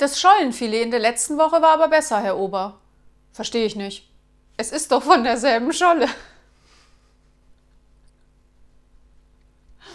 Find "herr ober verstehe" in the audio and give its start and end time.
2.22-3.66